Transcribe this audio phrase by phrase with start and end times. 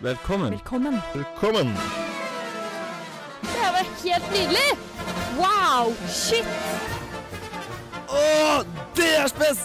[0.00, 0.50] Velkommen.
[0.50, 0.98] Velkommen.
[1.14, 1.74] Velkommen.
[3.42, 4.70] Det var helt nydelig!
[5.36, 5.90] Wow!
[6.08, 6.46] Shit!
[8.08, 8.22] Å,
[8.96, 9.60] det er spes!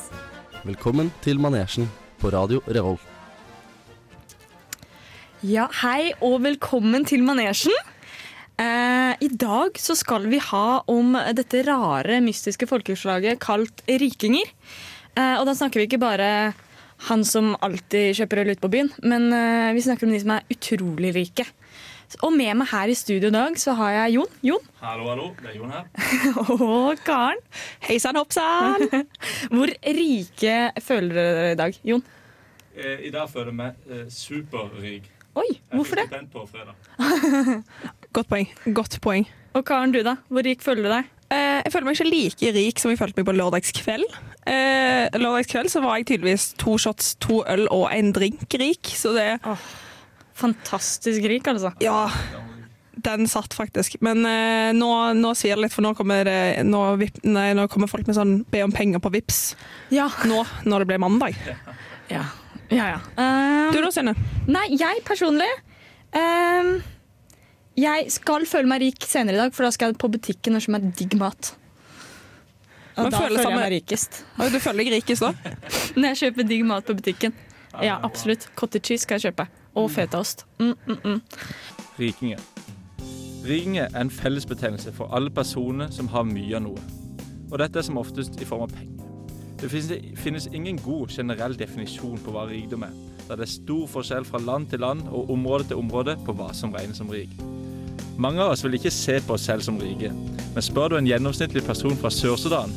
[0.66, 1.88] Velkommen til Manesjen
[2.20, 3.00] på Radio Revolt.
[5.40, 7.72] Ja, hei og velkommen til Manesjen.
[8.60, 14.52] Eh, I dag så skal vi ha om dette rare, mystiske folkeslaget kalt rikinger.
[15.16, 16.32] Eh, og da snakker vi ikke bare
[17.10, 20.32] han som alltid kjøper øl ute på byen, men eh, vi snakker om de som
[20.38, 21.46] er utrolig rike.
[22.24, 24.36] Og med meg her i studio i dag så har jeg Jon.
[24.46, 25.32] Jon Hallo, hallo.
[25.42, 25.88] Det er Jon her.
[26.56, 27.42] og Karen.
[27.88, 28.86] Hei sann, hopp sann!
[29.54, 32.04] Hvor rike føler dere i dag, Jon?
[32.76, 35.12] Eh, I dag føler jeg meg eh, superrik.
[35.36, 36.06] Oi, hvorfor det?
[36.08, 36.76] fikk stipend på fredag.
[38.16, 38.48] Godt poeng.
[38.78, 39.26] Godt poeng.
[39.56, 40.14] Og Karen, du da?
[40.32, 41.10] Hvor rik føler du deg?
[41.34, 44.06] Eh, jeg føler meg ikke like rik som jeg følte meg på lørdagskveld.
[44.46, 49.16] Eh, lørdagskveld så var jeg tydeligvis to shots, to øl og en drink rik, så
[49.16, 49.30] det
[50.36, 51.72] Fantastisk rik, altså.
[51.82, 52.10] Ja,
[53.06, 53.96] den satt faktisk.
[54.04, 57.68] Men eh, nå, nå svir det litt, for nå kommer, det, nå, vip, nei, nå
[57.72, 59.42] kommer folk med sånn be om penger på Vips.
[59.96, 60.10] Ja.
[60.28, 61.38] Nå når det blir mandag.
[62.12, 62.26] Ja,
[62.70, 62.90] ja.
[62.96, 63.00] ja.
[63.18, 64.16] Um, Du da, Synne?
[64.52, 65.48] Nei, jeg personlig
[66.14, 66.76] um,
[67.80, 70.66] Jeg skal føle meg rik senere i dag, for da skal jeg på butikken og
[70.66, 71.56] kjøpe meg digg mat.
[72.96, 74.26] Og Man da føler føler jeg meg rikest.
[74.40, 75.34] Oi, Du føler deg rikest da?
[76.00, 77.34] Når jeg kjøper digg mat på butikken.
[77.84, 78.48] Ja, absolutt.
[78.56, 79.48] Cottage cheese skal jeg kjøpe.
[79.76, 80.46] Og fetaost.
[80.60, 81.22] Mm, mm, mm.
[82.00, 82.40] Rikinger.
[83.46, 86.86] Rikinger er en fellesbetegnelse for alle personer som har mye av noe.
[87.52, 88.96] Og dette er som oftest i form av penger.
[89.60, 92.96] Det finnes, finnes ingen god generell definisjon på hva rikdom er,
[93.28, 96.52] da det er stor forskjell fra land til land og område til område på hva
[96.54, 97.32] som regnes som rik.
[98.18, 100.12] Mange av oss vil ikke se på oss selv som rike,
[100.56, 102.72] men spør du en gjennomsnittlig person fra Sør-Sudan,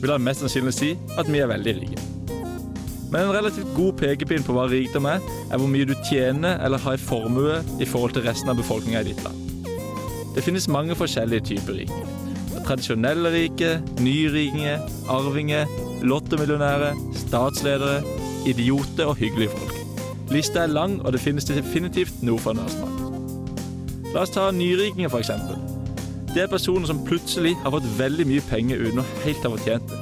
[0.00, 2.04] vil han mest sannsynlig si at vi er veldig rike.
[3.10, 6.82] Men en relativt god pekepinn på hva rikdom er, er hvor mye du tjener eller
[6.82, 9.38] har i formue i forhold til resten av befolkninga i ditt land.
[10.34, 12.00] Det finnes mange forskjellige typer rike.
[12.64, 15.70] Tradisjonelle rike, nyrikinger, arvinger,
[16.02, 18.00] lottomillionærer, statsledere,
[18.50, 19.78] idioter og hyggelige folk.
[20.34, 22.93] Lista er lang, og det finnes definitivt noe for smak.
[24.14, 25.56] La oss ta nyrikinger, eksempel.
[26.30, 29.90] Det er personer som plutselig har fått veldig mye penger uten å helt ha fortjent
[29.90, 29.98] det.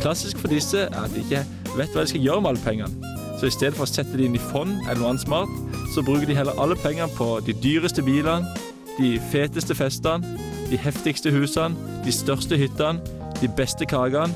[0.00, 1.42] Klassisk for disse er at de ikke
[1.76, 3.12] vet hva de skal gjøre med alle pengene.
[3.36, 5.52] Så i stedet for å sette de inn i fond eller noe annet smart,
[5.92, 8.48] så bruker de heller alle pengene på de dyreste bilene,
[8.96, 10.36] de feteste festene,
[10.70, 11.76] de heftigste husene,
[12.06, 13.04] de største hyttene,
[13.42, 14.32] de beste kakene,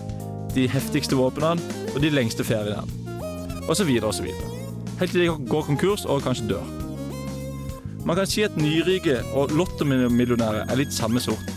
[0.53, 2.85] de heftigste våpnene og de lengste feriene.
[3.65, 4.53] Og så videre og så videre.
[5.01, 6.86] Helt til de går konkurs og kanskje dør.
[8.07, 11.49] Man kan si at nyrike og lottomillionærer er litt samme sort.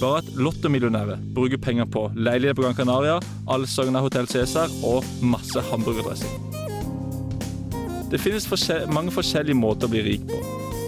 [0.00, 5.60] Bare at lottomillionærer bruker penger på leilighet på Gran Canaria, allsagna Hotell Cæsar og masse
[5.68, 6.32] hamburgerdressing.
[8.08, 10.40] Det finnes forskjell mange forskjellige måter å bli rik på.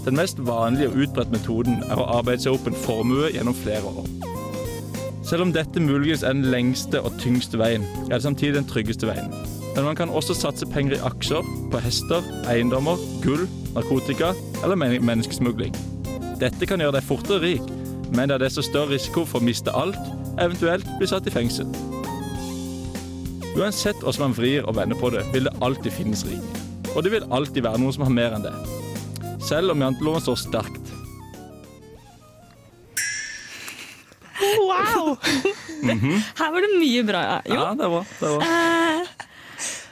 [0.07, 3.93] Den mest vanlige og utbredt metoden er å arbeide seg opp en formue gjennom flere
[3.93, 4.09] år.
[5.21, 9.05] Selv om dette muligens er den lengste og tyngste veien, er det samtidig den tryggeste
[9.11, 9.29] veien.
[9.75, 13.45] Men man kan også satse penger i aksjer, på hester, eiendommer, gull,
[13.75, 15.75] narkotika eller menneskesmugling.
[16.41, 17.65] Dette kan gjøre deg fortere rik,
[18.11, 19.99] men det er desto større risiko for å miste alt,
[20.41, 21.69] eventuelt bli satt i fengsel.
[23.57, 26.61] Uansett hvordan man vrir og vender på det, vil det alltid finnes rike.
[26.95, 28.53] Og det vil alltid være noen som har mer enn det.
[29.43, 30.91] Selv om janteloven står sterkt.
[34.61, 35.17] Wow!
[35.81, 37.23] Her var det mye bra.
[37.47, 37.57] Jo.
[37.57, 38.07] Ja, det var.
[38.19, 38.47] Det var.
[38.47, 39.27] Eh,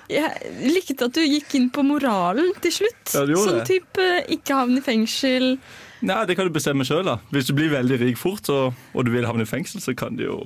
[0.10, 3.14] jeg likte at du gikk inn på moralen til slutt.
[3.14, 5.54] Ja, sånn type ikke havne i fengsel.
[6.06, 7.10] Nei, det kan du bestemme sjøl.
[7.34, 10.18] Hvis du blir veldig rik fort så, og du vil havne i fengsel, så kan
[10.18, 10.38] du jo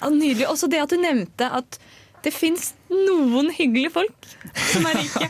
[0.00, 0.48] Ja, nydelig.
[0.48, 1.78] Også det at du nevnte at
[2.24, 4.26] det fins noen hyggelige folk
[4.72, 5.28] som er rike.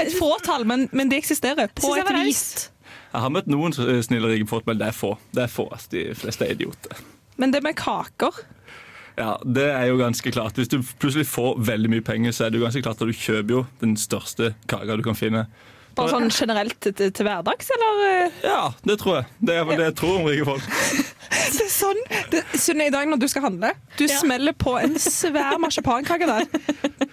[0.00, 1.72] Et fåtall, men, men de eksisterer.
[1.76, 2.70] På et vis.
[3.12, 5.16] Jeg har møtt noen snille rike folk, men det er få.
[5.36, 7.02] Det er få, altså, De fleste er idioter.
[7.40, 8.38] Men det med kaker
[9.18, 10.56] Ja, det er jo ganske klart.
[10.56, 13.16] Hvis du plutselig får veldig mye penger, så er det jo ganske klart at du
[13.16, 15.46] kjøper jo den største kaka du kan finne.
[15.92, 18.30] Bare sånn generelt til, til, hverdags, eller?
[18.46, 19.26] Ja, det tror jeg.
[19.44, 20.68] Det er det jeg tror om rike folk.
[21.32, 21.98] Det er sånn.
[22.32, 26.44] Det, Sunne, i dag når du skal handle, du smeller på en svær marsipankake der.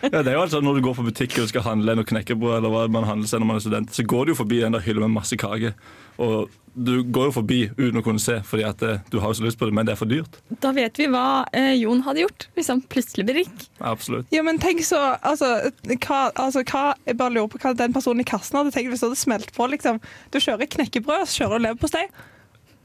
[0.04, 2.58] Ja, det er jo altså Når du går på butikken og skal handle noe knekkebrød,
[2.58, 4.76] eller hva man handler seg når man er student, så går du jo forbi den
[4.76, 5.74] der hylla med masse kake.
[6.20, 9.40] Og du går jo forbi uten å kunne se, fordi at eh, du har jo
[9.40, 10.40] så lyst på det, men det er for dyrt.
[10.64, 13.68] Da vet vi hva eh, Jon hadde gjort hvis han plutselig ble rik.
[13.80, 14.30] Absolutt.
[14.36, 15.52] Ja, men tenk så, altså,
[15.90, 19.04] hva, altså, hva, Jeg bare lurer på hva den personen i kassen hadde tenkt hvis
[19.04, 19.70] det hadde smelt på.
[19.74, 20.02] liksom.
[20.34, 22.08] Du kjører knekkebrød, så kjører du leverpostei,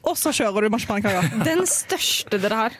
[0.04, 1.32] og så kjører du marsipankaker.
[1.48, 2.78] Den største dere har.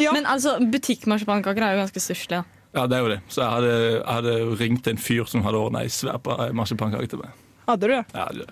[0.00, 0.14] Ja.
[0.16, 2.42] Men altså, butikkmarsipankaker er jo ganske stusslige.
[2.42, 2.58] Ja.
[2.72, 3.18] Ja, det er jo det.
[3.28, 6.16] Så jeg hadde, jeg hadde ringt en fyr som hadde ordna ei svær
[6.56, 7.34] marsipankake til meg.
[7.68, 7.98] Hadde du?
[7.98, 8.46] Ja, jeg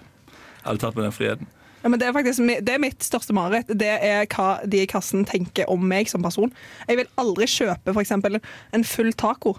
[0.67, 1.49] hadde tatt meg den friheten.
[1.81, 3.71] Ja, men det er faktisk det er mitt største mareritt.
[3.81, 6.53] Det er hva de i kassen tenker om meg som person.
[6.89, 8.41] Jeg vil aldri kjøpe eksempel
[8.77, 9.57] en full taco.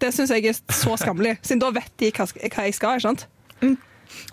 [0.00, 2.98] Det syns jeg er så skammelig, siden da vet de hva, jeg skal.
[2.98, 3.28] ikke sant?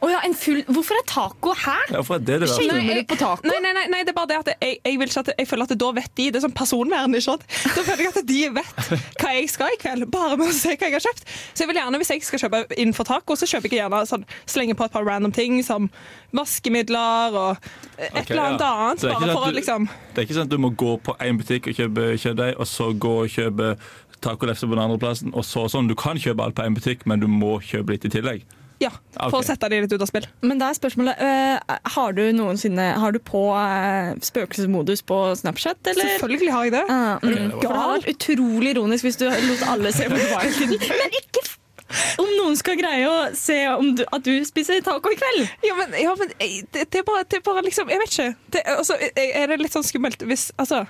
[0.04, 1.86] Å ja, en full Hvorfor er taco her?
[1.90, 3.04] Ja, Hvorfor er det det verste?
[3.10, 3.48] På taco?
[3.48, 5.50] Nei, nei, nei, nei, det er bare det at jeg, jeg, vil ikke at, jeg
[5.50, 6.28] føler at da vet de.
[6.31, 7.18] Det er sånn personvern.
[7.18, 7.46] ikke sant?
[7.64, 8.92] Da føler jeg at de vet
[9.22, 11.25] hva jeg skal i kveld, bare med å se hva jeg har kjøpt.
[11.54, 14.28] Så jeg vil gjerne, Hvis jeg skal kjøpe innenfor taco, så kjøper jeg gjerne sånn,
[14.50, 15.90] slenger på et par random ting som
[16.34, 17.52] vaskemidler og
[17.98, 18.72] et okay, eller annet ja.
[18.74, 19.04] annet.
[19.04, 20.74] Det Bare sånn for at å du- liksom Det er ikke sånn at du må
[20.75, 23.78] gå på én butikk og kjøpe kjøttdeig, og så gå og kjøpe
[24.24, 25.90] tacolefse på den andre plassen, og så sånn.
[25.90, 28.46] Du kan kjøpe alt på én butikk, men du må kjøpe litt i tillegg.
[28.84, 28.92] Ja,
[29.30, 29.40] for Ok.
[29.40, 30.28] å sette de litt ut av spill.
[30.44, 35.80] Men da er spørsmålet uh, Har du noensinne Har du på uh, spøkelsesmodus på Snapchat,
[35.94, 36.14] eller?
[36.18, 36.86] Selvfølgelig har jeg det.
[36.90, 37.52] Uh, mm.
[37.58, 40.56] For det hadde vært utrolig ironisk hvis du lot alle se på du var hele
[40.58, 40.88] tiden.
[41.04, 41.60] Men ikke f-
[42.18, 45.44] om noen skal greie å se om du, at du spiser taco i kveld.
[45.68, 48.30] Ja, men, ja, men det, det, er bare, det er bare liksom Jeg vet ikke.
[48.56, 50.84] Det, altså, er det litt sånn skummelt hvis Altså,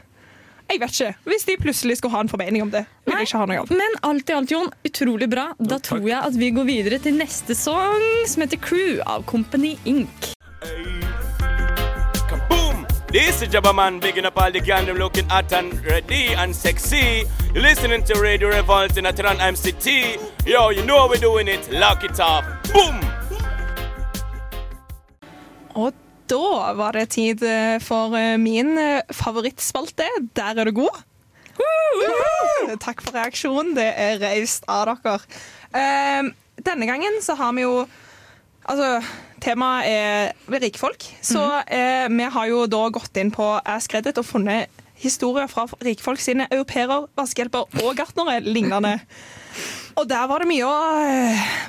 [0.69, 1.13] jeg vet ikke.
[1.29, 3.71] Hvis de plutselig skulle ha en formening om det, vil jeg ikke ha noe av.
[3.71, 5.49] Men alt i alt, Jon, utrolig bra.
[5.59, 5.83] Da takk.
[5.89, 10.31] tror jeg at vi går videre til neste sang, som heter Crew av Company Inc.
[13.13, 16.55] This is Jabba Man, bigging up all the gang, them looking at and ready and
[16.55, 17.25] sexy.
[17.53, 20.47] You're listening to Radio Revolt in Atran MCT.
[20.47, 21.69] Yo, you know we're doing it.
[21.71, 22.43] Lock it up.
[22.73, 22.99] Boom!
[25.75, 25.93] Og
[26.31, 30.07] da var det tid eh, for eh, min eh, favorittspalte.
[30.37, 31.01] Der er du god.
[32.81, 33.73] Takk for reaksjonen.
[33.77, 35.17] Det er raust av dere.
[35.73, 36.31] Eh,
[36.63, 37.83] denne gangen så har vi jo
[38.63, 39.01] Altså,
[39.43, 41.03] temaet er rikfolk.
[41.19, 44.71] Så eh, vi har jo da gått inn på Ask Reddit og funnet
[45.03, 48.93] historier fra rikfolk sine au pairer, vaskehjelper og gartnere lignende.
[49.99, 50.77] Og der var det mye å,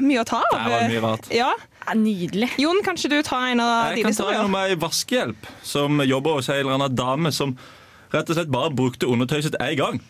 [0.06, 0.54] mye å ta av.
[0.54, 1.26] Der var det mye rart.
[1.34, 1.50] Ja.
[1.86, 2.50] Ja, nydelig.
[2.58, 6.00] Jon, kanskje du tar en av Jeg dine kan ta en om ei vaskehjelp som
[6.04, 7.56] jobber hos ei eller annen dame som
[8.14, 10.02] rett og slett bare brukte undertøyet sitt én gang.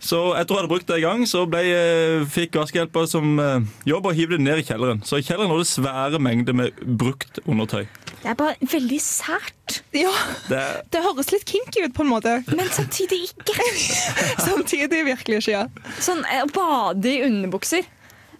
[0.00, 3.66] Så etter hun hadde brukt det en gang, så ble, eh, fikk vaskehjelper som eh,
[3.84, 5.02] jobb og hive det ned i kjelleren.
[5.04, 7.84] Så i kjelleren lå det svære mengder med brukt undertøy.
[8.22, 10.12] Det er bare veldig sært, Ja,
[10.48, 10.62] Det,
[10.94, 12.32] det høres litt kinky ut på en måte.
[12.56, 13.58] men samtidig ikke.
[14.48, 15.52] Samtidig virkelig ikke.
[15.52, 15.66] Ja.
[16.00, 17.84] Sånn eh, bade i underbukser.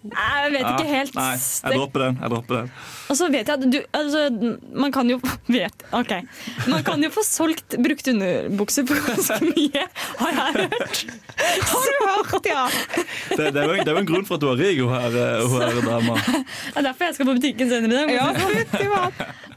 [0.05, 1.15] Jeg vet ikke helt.
[1.17, 2.19] Nei, jeg dropper den.
[2.21, 2.71] Jeg dropper den.
[3.09, 4.23] Og så vet jeg at du altså,
[4.77, 5.17] Man kan jo
[5.56, 6.12] vet, ok
[6.69, 9.85] Man kan jo få solgt brukte underbukser på ganske mye,
[10.21, 11.03] har jeg hørt.
[11.71, 12.65] Har du hørt, ja?
[13.35, 14.93] Det, det, er jo, det er jo en grunn for at du er rik, hun
[14.93, 16.19] her, eh, her dama.
[16.75, 18.85] Det er derfor jeg skal på butikken senere i dag.
[18.85, 19.05] Ja.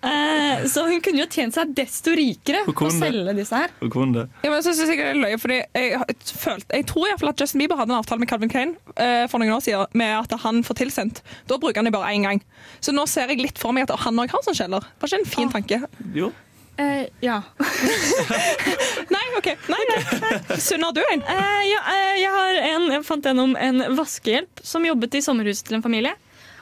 [0.07, 3.73] Eh, Så hun kunne jo tjent seg desto rikere på å selge disse her.
[3.81, 4.25] Hun kunne det.
[4.45, 7.23] Ja, men så synes jeg det er løye, fordi jeg, følte, jeg tror i hvert
[7.23, 9.97] fall at Justin Bieber hadde en avtale med Calvin Klein eh, for noen år siden
[9.97, 11.21] med at han får tilsendt.
[11.49, 12.41] Da bruker han det bare én gang.
[12.79, 14.85] Så nå ser jeg litt for meg at han òg har sånn kjeller.
[15.01, 15.81] Var ikke en fin tanke?
[16.15, 16.31] Jo.
[16.77, 17.41] Eh, ja.
[19.15, 19.47] Nei, OK.
[19.71, 20.59] Nei, nei.
[20.61, 21.23] Sunn, har du en?
[21.25, 25.65] Eh, ja, eh, jeg, har en, jeg fant gjennom en vaskehjelp som jobbet i sommerhuset
[25.71, 26.13] til en familie.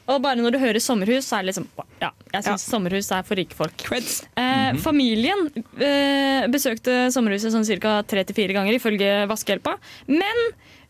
[0.08, 1.66] Og bare når du hører sommerhus, så er det liksom
[2.02, 3.74] Ja, jeg syns sommerhus er for rike folk.
[3.88, 4.20] Creds.
[4.38, 5.48] Eh, Familien
[5.82, 7.96] eh, besøkte sommerhuset sånn ca.
[8.06, 9.78] tre til fire ganger, ifølge vaskehjelpa.
[10.08, 10.42] Men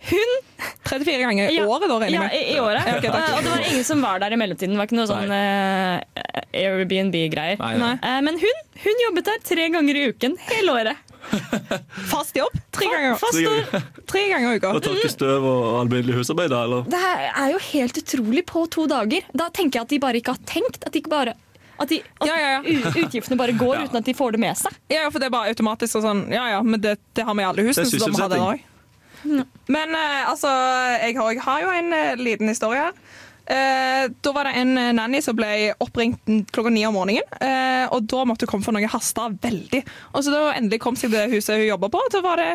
[0.06, 0.34] hun
[0.86, 1.64] 34 ganger i Ja.
[1.66, 2.36] året, da, regner Ja, jeg med.
[2.36, 2.84] i, i året.
[2.86, 3.10] Ja, okay.
[3.10, 4.76] Eh, og det var ingen som var der i mellomtiden.
[4.76, 6.02] Det var ikke noe sånn uh,
[6.54, 7.58] Airbnb-greier.
[7.62, 11.15] Eh, men hun, hun jobbet der tre ganger i uken hele året.
[12.14, 12.54] Fast jobb.
[12.76, 13.40] Tre ganger, Fast
[14.12, 14.52] Tre ganger.
[14.54, 14.74] i uka.
[14.78, 16.64] Og tørke støv og alminnelig husarbeid, da?
[16.68, 16.86] Eller?
[16.92, 19.26] Det her er jo helt utrolig på to dager.
[19.34, 20.82] Da tenker jeg at de bare ikke har tenkt.
[20.86, 21.36] At, de ikke bare,
[21.80, 22.94] at, de, at Ja, ja, ja.
[23.06, 24.78] utgiftene bare går uten at de får det med seg.
[24.94, 27.46] Ja, for det er bare automatisk og sånn Ja ja, men det, det har vi
[27.46, 27.90] i alle husene.
[27.90, 28.72] Så da må vi ha det òg.
[29.26, 30.50] Men eh, altså,
[31.02, 32.98] jeg har, jeg har jo en eh, liten historie her.
[33.46, 35.50] Eh, da var det en eh, nanny som ble
[35.84, 37.22] oppringt klokka ni om morgenen.
[37.40, 39.84] eh, og da måtte hun komme for noe hasta veldig.
[40.14, 42.42] Og så da hun endelig kom seg til det huset hun jobba på, så var
[42.42, 42.50] det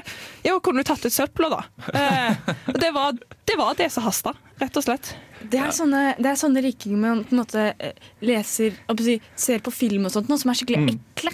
[0.47, 1.61] Ja, kunne du tatt ut søpla, da?
[1.95, 5.15] Eh, og det var, det var det som hasta, rett og slett.
[5.41, 8.75] Det er sånne, det er sånne rikinger man på en måte eh, leser
[9.37, 11.33] ser på film og sånt, noe som er skikkelig ekle.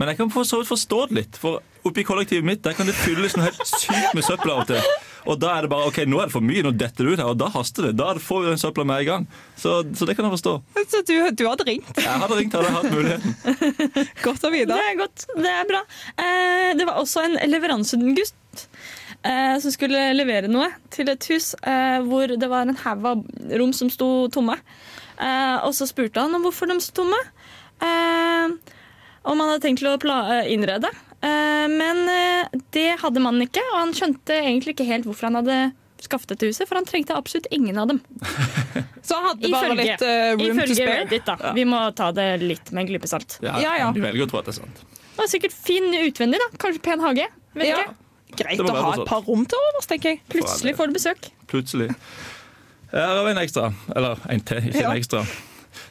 [0.00, 1.36] Men jeg kan for så vidt forstå det litt.
[1.40, 4.70] For oppi kollektivet mitt der kan det fylles noe helt sykt med søppel av og
[4.70, 4.92] til.
[5.28, 7.20] Og da er det bare ok, nå er det for mye, nå detter det ut
[7.22, 7.92] her, og da haster det.
[8.00, 9.26] Da får vi den søpla med i gang.
[9.60, 10.54] Så, så det kan jeg forstå.
[10.94, 11.90] Så du, du hadde ringt.
[11.98, 13.34] Jeg hadde ringt, hadde jeg hatt muligheten.
[14.26, 14.70] Godt å vite.
[14.72, 15.26] Det er godt.
[15.36, 15.82] Det er bra.
[16.24, 18.64] Eh, det var også en leveransegutt
[19.22, 23.24] eh, som skulle levere noe til et hus eh, hvor det var en haug av
[23.60, 24.56] rom som sto tomme.
[25.20, 27.20] Eh, og så spurte han om hvorfor de sto tomme.
[27.80, 28.76] Eh,
[29.20, 30.90] om han hadde tenkt til å eh, innrede.
[31.22, 35.40] Eh, men eh, det hadde mannen ikke, og han skjønte egentlig ikke helt hvorfor han
[35.42, 35.58] hadde
[36.00, 37.98] skaffet dette huset, for han trengte absolutt ingen av dem.
[39.04, 40.94] Så han hadde bare Ifølge, litt uh, room to ifølge spare.
[41.02, 41.52] Reddit, da.
[41.56, 43.36] Vi må ta det litt med en klype salt.
[43.44, 43.90] Ja, Ja, ja.
[43.92, 44.80] Du velger å tro at det er sant.
[45.10, 46.48] Det var sikkert fin utvendig, da.
[46.62, 47.26] Kanskje pen hage.
[47.52, 47.82] Vet Ja.
[47.84, 47.96] ikke.
[48.40, 50.20] Greit å ha et par rom til overs, tenker jeg.
[50.32, 51.28] Plutselig får du besøk.
[51.50, 51.90] Plutselig.
[52.94, 53.68] Her har vi en ekstra.
[53.96, 54.90] Eller en til, ikke Ja.
[54.94, 55.24] en ekstra.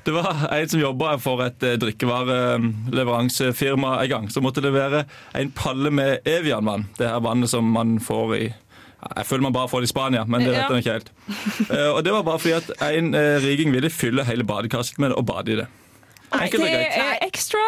[0.06, 5.04] Det var en som jobba for et eh, drikkevareleveransefirma en gang, som måtte levere
[5.38, 6.86] en palle med Evian-vann.
[6.98, 8.54] Det her vannet som man får i
[9.16, 10.64] Jeg føler man bare får det i Spania, men det vet Ja.
[10.76, 11.10] ikke helt.
[11.72, 15.10] Eh, og Det var bare fordi at en eh, riging ville fylle hele badekasset med
[15.12, 15.68] det og bade i det.
[16.34, 17.60] Enkelt og Det er ekstra.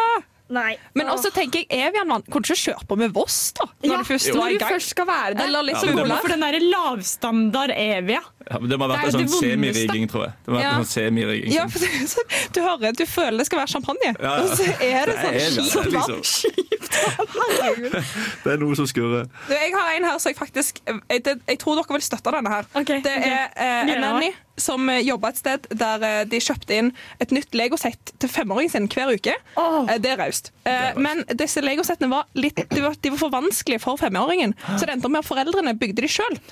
[0.52, 0.74] Nei.
[0.98, 2.22] Men også tenker jeg Evian-vann.
[2.28, 3.64] Kunne ikke kjøre på med Voss, da?
[3.82, 4.72] Når ja, du først når var i du gang?
[4.74, 5.46] først skal være det.
[5.46, 8.20] Eller liksom Ja, for den der lavstandard Evia.
[8.50, 10.32] Ja, men det må ha vært en sånn semirigging, tror jeg.
[10.44, 10.74] Det må ha vært Ja.
[10.76, 11.52] en sånn semirigging.
[11.54, 14.42] Ja, for det, sånn- du hører, du føler det skal være champagne, Ja, ja.
[14.42, 16.82] og så er det Det er sånn kjipt liksom-
[18.44, 19.28] Det er noe som skurrer.
[19.48, 22.64] Jeg har en her som jeg faktisk jeg, jeg tror dere vil støtte denne her.
[22.74, 24.32] Okay, det er eh, Gleder en nanny
[24.62, 26.90] som jobba et sted der eh, de kjøpte inn
[27.22, 29.34] et nytt legosett til femåringen sin hver uke.
[29.58, 30.52] Eh, det er raust.
[30.68, 34.84] Eh, men disse legosettene var, litt, de var, de var for vanskelige for femåringen, så
[34.84, 36.38] det endte opp med at foreldrene bygde de sjøl.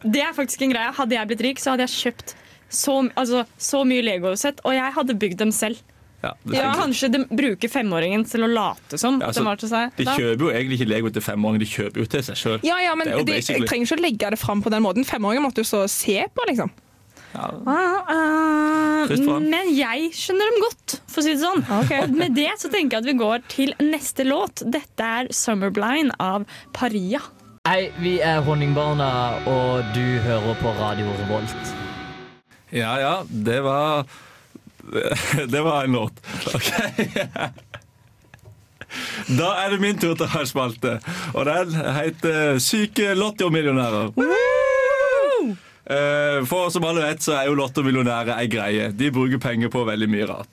[0.00, 0.92] Det er faktisk en greie.
[0.96, 2.32] Hadde jeg blitt rik, så hadde jeg kjøpt
[2.70, 5.80] så, altså, så mye Lego-sett, og jeg hadde bygd dem selv.
[6.22, 9.56] Ja, det Ja, kanskje de bruker femåringen til å late som Ja, altså, de var
[9.56, 9.94] til seg.
[9.96, 12.60] De kjøper jo egentlig ikke Lego til femåringen, de kjøper jo til seg sjøl.
[12.66, 14.82] Ja, ja, men Det de, jeg basically- trenger ikke å legge det fram på den
[14.84, 15.06] måten.
[15.08, 16.70] Femåringen måtte jo så se på, liksom.
[17.32, 21.62] Ah, ah, men jeg skjønner dem godt, for å si det sånn.
[21.62, 24.64] Og med det så tenker jeg at vi går til neste låt.
[24.68, 27.20] Dette er 'Summerblind' av Paria.
[27.68, 31.74] Hei, vi er Honningbarna, og du hører på Radio Revolt.
[32.72, 34.06] Ja ja, det var
[35.52, 36.22] Det var en låt.
[36.54, 36.70] OK.
[39.38, 40.96] Da er det min tur til å ha spalte,
[41.30, 44.10] og den heter Syke lottomillionærer.
[45.90, 48.88] Eh, For som alle vet, så er jo lottomillionærer ei greie.
[48.90, 50.50] De bruker penger på veldig mye rart.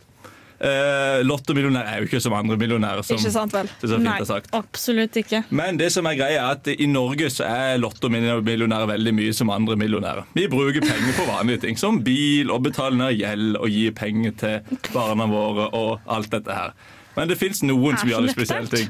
[0.58, 3.06] Eh, Lottomillionærer er jo ikke som andre millionærer.
[3.06, 3.70] Som Ikke sant vel?
[4.02, 4.16] Nei,
[4.58, 5.44] absolutt ikke.
[5.54, 9.52] Men det som er greia er at i Norge så er lottomillionærer veldig mye som
[9.54, 10.26] andre millionærer.
[10.34, 14.34] Vi bruker penger på vanlige ting, som bil og betaler ned gjeld og gir penger
[14.42, 16.74] til barna våre og alt dette her.
[17.18, 18.90] Men det fins noen som gjør litt spesielle ting.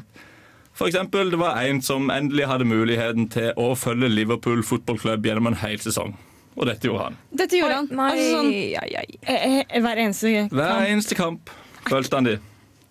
[0.78, 5.50] For eksempel, det var en som endelig hadde muligheten til å følge Liverpool fotballklubb gjennom
[5.50, 6.14] en hel sesong.
[6.58, 7.18] Og dette gjorde han.
[7.38, 7.88] Dette gjorde han.
[7.94, 9.18] Nei, Altså, sånn, ai, ai.
[9.22, 10.52] eh, eh, hver eneste kamp.
[10.58, 11.52] Hver eneste kamp
[11.88, 12.38] følte han de.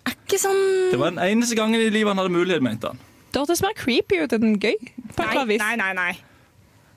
[0.07, 0.61] Er ikke sånn
[0.93, 3.01] Det var den eneste gangen i livet han hadde mulighet, mente han.
[3.33, 4.77] Det hørtes mer creepy ut enn gøy.
[5.11, 5.59] På et Nei, eller annet vis.
[5.65, 6.13] nei, nei, nei.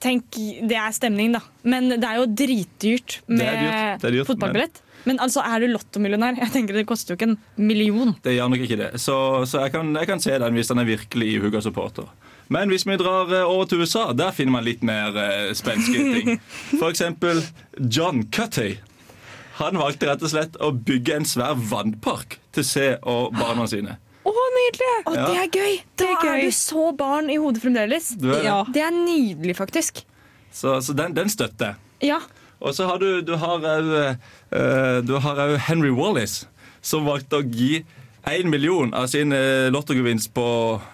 [0.01, 0.31] Tenk,
[0.65, 1.41] det er stemning, da.
[1.67, 4.79] Men det er jo dritdyrt Det er med dyrt, det er dyrt, fotballbillett.
[5.05, 6.39] Men altså, er du lottomillionær?
[6.41, 7.37] Jeg tenker Det koster jo ikke en
[7.67, 8.15] million.
[8.23, 8.89] Det gjør nok ikke det.
[9.01, 9.15] Så,
[9.49, 12.07] så jeg, kan, jeg kan se den hvis han er virkelig ihuga supporter.
[12.51, 16.01] Men hvis vi drar eh, over til USA, der finner man litt mer uh, spenske
[16.15, 16.39] ting.
[16.79, 17.39] For eksempel
[17.79, 18.73] John Cutty.
[19.61, 23.95] Han valgte rett og slett å bygge en svær vannpark til seg og barna sine.
[24.27, 24.89] Å, nydelig!
[25.07, 25.27] Å, Ja.
[25.29, 25.77] det er gøy!
[25.95, 28.11] Da Det er er, du så barn i hodet fremdeles.
[28.19, 28.57] Det er, Ja.
[28.67, 30.03] Det er nydelig, faktisk.
[30.51, 32.11] Så, så den, den støtter jeg.
[32.11, 32.19] Ja.
[32.61, 33.87] Og så har du Du har òg
[35.07, 36.41] Du har òg Henry Wallis,
[36.81, 37.83] som valgte å gi
[38.29, 39.33] én million av sin
[39.73, 40.47] lottogevinst på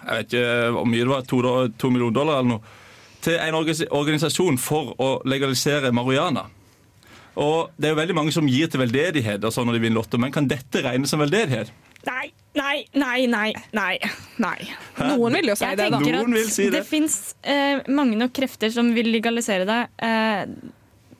[0.06, 1.40] Jeg vet ikke hvor mye det var, to,
[1.76, 2.76] to millioner dollar eller noe,
[3.20, 6.46] til en organisasjon for å legalisere marihuana.
[7.38, 10.00] Og det er jo veldig mange som gir til veldedighet og sånn når de vinner
[10.00, 11.70] lotto, men kan dette regnes som veldedighet?
[12.06, 13.50] Nei, nei, nei, nei.
[13.74, 13.94] nei,
[14.42, 14.56] nei.
[15.02, 16.00] Noen vil jo si Jeg det, da.
[16.00, 16.80] Noen at vil si det.
[16.80, 20.42] det fins eh, mange nok krefter som vil legalisere det eh,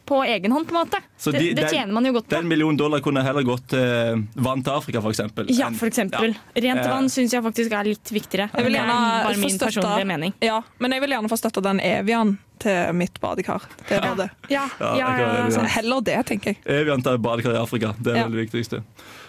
[0.08, 1.00] på egen hånd, på en måte.
[1.20, 2.34] Så det, de- det den- tjener man jo godt på.
[2.38, 5.20] Den millionen dollar kunne heller gått til vann til Afrika, f.eks.
[5.52, 6.34] Ja, for eksempel.
[6.56, 8.48] Rent Eh, vann syns jeg faktisk er litt viktigere.
[8.54, 10.32] Jeg vil Det er gjerne bare min personlige mening.
[10.40, 13.62] Ja, men jeg vil gjerne få støtte den Evian til mitt badekar.
[13.88, 14.30] Det var det.
[14.50, 16.58] Ja, Ja, ja, ja, heller det, tenker jeg.
[16.66, 17.94] Evian til badekar i Afrika.
[18.00, 18.26] Det er Ja.
[18.28, 18.82] vel det viktigste.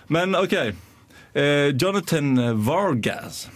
[0.10, 0.54] Men OK.
[1.36, 3.48] Eh, Jonathan Vargas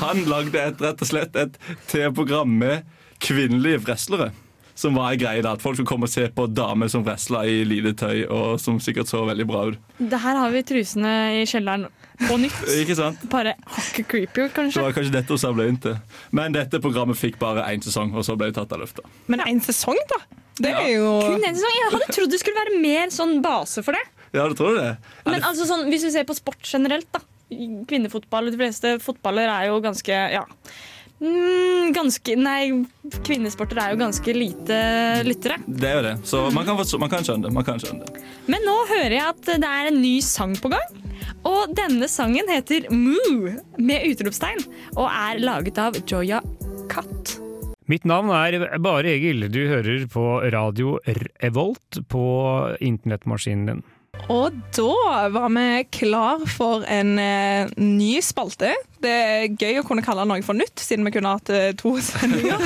[0.00, 2.82] Han lagde et, rett og slett et TV-program med
[3.20, 4.32] kvinnelige wrestlere.
[4.78, 7.40] Som var en greie da, At folk skulle komme og se på damer som wrestla
[7.50, 9.78] i lite tøy, og som sikkert så veldig bra ut.
[9.98, 11.88] Det her har vi trusene i kjelleren
[12.28, 12.60] på nytt.
[12.82, 13.24] Ikke sant?
[13.32, 14.78] Bare hakket creepy, kanskje.
[14.78, 15.96] Det var kanskje dette hun samla inn til.
[16.30, 19.02] Men dette programmet fikk bare én sesong, og så ble det tatt av lufta.
[19.26, 20.20] Men en sesong, da?
[20.58, 20.78] Det Ja.
[20.84, 21.74] er jo Kun en sesong.
[21.78, 24.04] Jeg hadde trodd det skulle være mer sånn base for det.
[24.34, 24.88] Ja, du tror det?
[24.94, 27.20] Ja, Men det altså sånn, hvis vi ser på sport generelt, da.
[27.88, 30.42] Kvinnefotball, de fleste fotballer er jo ganske ja.
[31.18, 32.84] Mm, ganske Nei,
[33.26, 34.78] kvinnesporter er jo ganske lite
[35.26, 35.58] lyttere.
[35.66, 36.14] det er jo det.
[36.28, 37.54] Så man kan, man kan skjønne det.
[37.56, 38.22] Man kan skjønne det.
[38.46, 41.02] Men nå hører jeg at det er en ny sang på gang.
[41.48, 44.62] Og denne sangen heter Moo med utropstegn
[44.96, 46.40] og er laget av Joya
[46.90, 47.36] Cut.
[47.88, 49.46] Mitt navn er Bare Egil.
[49.48, 50.98] Du hører på radio
[51.42, 52.24] Revolt på
[52.84, 53.86] internettmaskinen din.
[54.28, 58.74] Og da var vi klar for en eh, ny spalte.
[59.00, 61.94] Det er gøy å kunne kalle noe for nytt, siden vi kunne hatt eh, to
[62.04, 62.60] sendinger.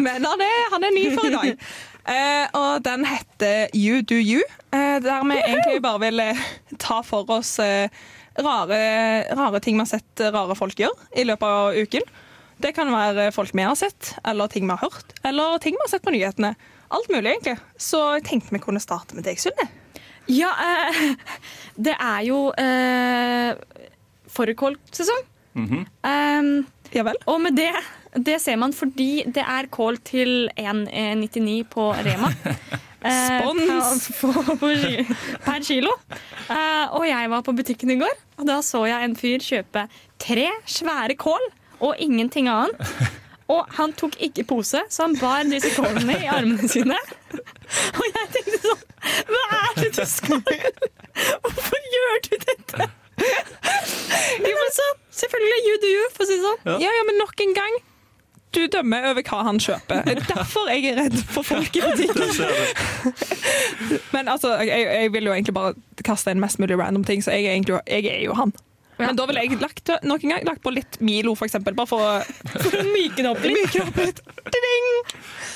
[0.00, 1.66] Men han er, han er ny for i dag.
[2.12, 4.42] Eh, og den heter You Do You,
[4.74, 6.46] eh, der vi egentlig bare vil eh,
[6.82, 7.92] ta for oss eh,
[8.40, 8.80] rare,
[9.36, 12.08] rare ting vi har sett rare folk gjøre i løpet av uken.
[12.62, 15.84] Det kan være folk vi har sett, eller ting vi har hørt, eller ting vi
[15.84, 16.54] har sett på nyhetene.
[16.92, 17.56] Alt mulig, egentlig.
[17.80, 19.68] Så jeg tenkte vi kunne starte med deg, Sunne.
[20.30, 21.14] Ja, eh,
[21.76, 23.54] det er jo eh,
[24.32, 25.24] fårikålsesong.
[25.56, 27.16] um, Ja vel?
[27.26, 27.70] og med det,
[28.24, 32.32] det ser man fordi det er kål til 1,99 på Rema.
[33.02, 34.04] Eh, Spons!
[34.20, 35.02] på, på, på, ki-
[35.42, 35.90] per kilo.
[36.46, 39.82] Eh, og jeg var på butikken i går, og da så jeg en fyr kjøpe
[40.22, 41.48] tre svære kål
[41.82, 42.78] og ingenting annet.
[43.50, 46.94] Og han tok ikke pose, så han bar disse kålene i armene sine.
[46.94, 48.86] Og jeg tenkte sånn
[49.28, 49.42] Hva
[50.02, 50.90] gjøre?
[51.44, 52.90] Hvorfor gjør du dette?
[54.42, 54.86] Men altså,
[55.22, 56.62] selvfølgelig you do you, for å si det sånn.
[56.82, 57.80] Ja, ja, men nok en gang.
[58.52, 60.02] Du dømmer over hva han kjøper.
[60.04, 62.28] Det er derfor jeg er redd for folk i butikken.
[64.12, 67.32] Men altså, jeg, jeg vil jo egentlig bare kaste inn mest mulig random ting, så
[67.32, 68.52] jeg er, egentlig, jeg er jo han.
[68.98, 71.88] Men da ville jeg lagt, nok en gang lagt på litt Milo, for eksempel, bare
[71.88, 73.56] for å myke det opp litt.
[73.56, 74.20] myke opp litt.
[74.52, 74.88] Ding!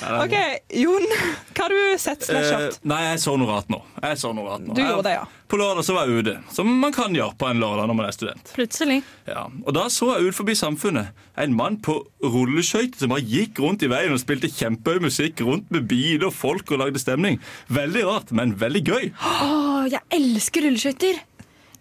[0.07, 0.35] OK,
[0.81, 1.05] Jon,
[1.53, 2.79] hva har du sett slash Eh, kjøpt?
[2.83, 3.79] nei, jeg så noe rart nå.
[4.03, 4.73] Jeg så noe rart nå.
[4.75, 5.25] Du Jeg- gjorde det, ja.
[5.47, 8.05] På lørdag så var jeg ute, som man kan gjøre på en lørdag når man
[8.05, 8.51] er student.
[8.53, 9.01] Plutselig.
[9.27, 13.61] Ja, og Da så jeg ut forbi Samfunnet en mann på rulleskøyter som bare gikk
[13.63, 17.39] rundt i veien og spilte kjempehøy musikk rundt med biler og folk og lagde stemning.
[17.71, 19.11] Veldig rart, men veldig gøy.
[19.23, 21.21] Åh, jeg elsker rulleskøyter!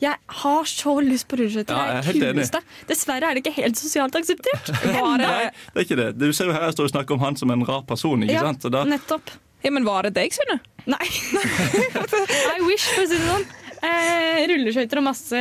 [0.02, 1.72] Jeg har så lyst på rulleskøyter.
[1.72, 2.34] Ja, jeg er det er helt enig.
[2.36, 2.60] kuleste.
[2.90, 4.68] Dessverre er det ikke helt sosialt akseptert.
[4.84, 6.08] Var det, Nei, det er ikke det.
[6.20, 8.22] Du ser jo her jeg står og snakker om han som en rar person.
[8.26, 8.66] ikke Ja, sant?
[8.74, 9.32] Da, nettopp.
[9.64, 10.58] ja, men var det deg, Sunne?
[10.86, 11.06] Nei.
[12.56, 13.46] I wish, for å si det sånn.
[13.86, 15.40] Eh, rulleskøyter og masse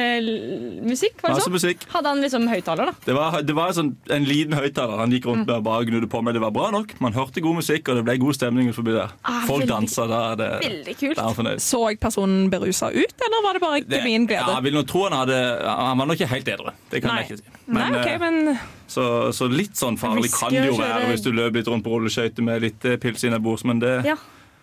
[0.85, 1.55] musikk, var det masse sånn?
[1.55, 1.85] musikk.
[1.91, 2.93] Hadde han liksom høyttaler, da?
[3.05, 5.01] Det var, det var en, sånn, en liten høyttaler.
[5.01, 6.35] Han gikk rundt med og bare gnudde på, med.
[6.37, 6.93] det var bra nok.
[7.03, 9.13] Man hørte god musikk, og det ble god stemning forbi der.
[9.23, 10.35] Ah, Folk veldig- dansa der.
[10.41, 11.15] Det, Veldig kult.
[11.19, 11.63] Da er fornøyd.
[11.65, 14.55] Så jeg personen berusa ut, eller var det bare ikke min Ja, glede?
[14.55, 16.71] jeg vil nå tro han hadde Han var nok ikke helt edru.
[16.91, 17.23] Det kan Nei.
[17.23, 17.71] jeg ikke si.
[17.75, 21.23] Nei, ok, eh, men så, så litt sånn farlig kan det jo kjøre- være hvis
[21.25, 24.15] du løper litt rundt på rulleskøyter med litt eh, pils innabords, men det Ja.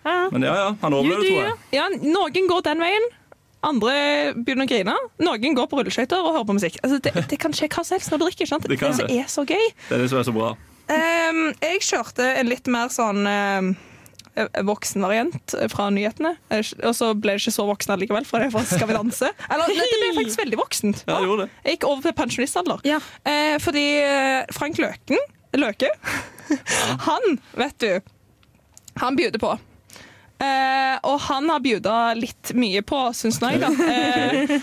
[0.05, 0.29] ja.
[0.31, 1.53] Men ja, ja, han overlevde, tror jeg.
[1.71, 3.05] Ja, noen går den veien.
[3.63, 3.93] Andre
[4.35, 4.93] begynner å grine.
[5.23, 6.77] Noen går på rulleskøyter og hører på musikk.
[6.83, 8.49] Altså, det, det kan skje hva som helst når du drikker.
[8.49, 8.67] sant?
[8.67, 9.21] Det kan som det.
[9.23, 9.65] er så gøy.
[9.87, 10.51] Det er det som er så bra.
[10.91, 13.69] Um, jeg kjørte en litt mer sånn ehm,
[14.67, 16.33] voksenvariant fra nyhetene.
[16.51, 19.29] Eh, Og så ble det ikke så voksen allikevel, for det fra Skal vi danse.
[19.53, 21.03] Eller nei, det ble faktisk veldig voksent.
[21.07, 21.49] Ja, det det.
[21.69, 22.83] Jeg gikk over til pensjonistalder.
[22.89, 22.99] Ja.
[23.29, 25.21] Eh, fordi eh, Frank Løken
[25.53, 25.91] Løke,
[27.07, 27.91] han, vet du
[29.03, 29.51] Han bjuder på.
[30.43, 33.71] Eh, og han har bjuda litt mye på, syns jeg, da.
[33.93, 34.55] Eh,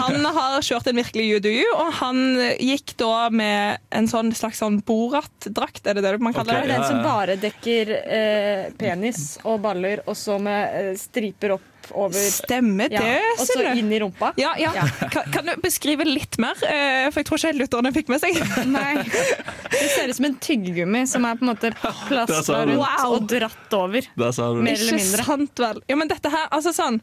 [0.00, 2.22] han har kjørt en virkelig you do you, og han
[2.60, 6.74] gikk da med en sånn slags sånn Borat-drakt, er det det man kaller okay, Det
[6.74, 6.78] det?
[6.78, 12.18] den som bare dekker eh, penis og baller, og så med eh, striper opp over
[12.30, 14.32] Stemmer ja, det, Og så inn i rumpa.
[14.40, 14.72] Ja, ja.
[14.76, 14.84] Ja.
[15.14, 16.58] Kan, kan du beskrive litt mer?
[16.66, 18.38] Eh, for jeg tror ikke helt lytterne fikk med seg.
[18.76, 18.94] Nei.
[19.04, 21.80] Det ser ut som en tyggegummi som er på en måte det.
[21.82, 23.16] rundt Wow.
[23.16, 24.06] og dratt over.
[24.16, 25.24] Mer eller mindre.
[25.26, 25.64] sant.
[25.90, 27.00] Ja, men dette her, altså sånn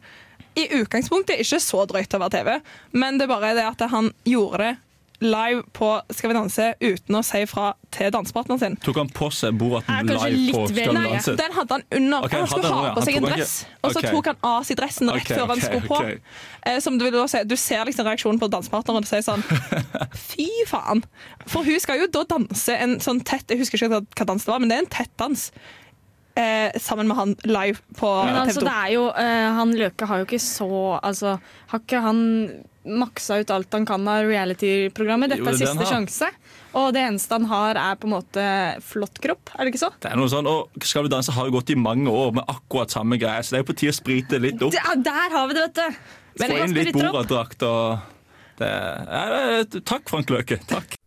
[0.57, 2.53] I utgangspunktet ikke så drøyt å være TV,
[2.97, 4.73] men det er bare det at han gjorde det
[5.23, 8.75] live på Skal vi danse uten å si fra til dansepartneren sin.
[8.85, 11.07] Tok han på seg Boraten live på Skal vi danse?
[11.13, 11.35] danse?
[11.39, 12.27] Den hadde han under.
[12.27, 14.09] Okay, han skulle ha på seg en dress, ikke- og så ok.
[14.11, 16.19] tok han av seg dressen rett okay, før han skulle på.
[16.67, 19.43] Eh, som du, se, du ser liksom reaksjonen på dansepartneren og sier sånn
[20.29, 21.03] Fy faen!
[21.47, 24.51] For hun skal jo da danse en sånn tett Jeg husker ikke hva dans det
[24.51, 25.51] var, men det er en tett dans.
[26.37, 28.69] Eh, sammen med han live på Men altså, TV 2.
[28.69, 30.67] det er jo eh, Han Løke har jo ikke så
[31.01, 31.31] Altså,
[31.71, 32.19] har ikke han
[32.87, 35.31] maksa ut alt han kan av reality-programmet?
[35.33, 36.29] Dette Jo, er siste sjanse.
[36.77, 38.43] Og det eneste han har, er på en måte
[38.85, 39.53] flott kropp.
[39.55, 39.91] Er det ikke så?
[40.03, 42.45] Det er noe sånn, og Skal vi danse har jo gått i mange år med
[42.51, 44.75] akkurat samme greie, så det er jo på tide å sprite litt opp.
[44.75, 45.99] Der, der har vi det, vet du!
[46.37, 48.13] Få inn litt Borat-drakt og
[48.61, 49.23] det, ja,
[49.65, 50.59] det, Takk, Frank Løke.
[50.69, 50.97] Takk.